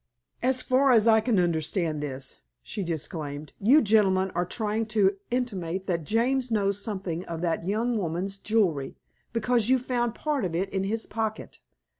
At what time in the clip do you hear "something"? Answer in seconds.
6.83-7.23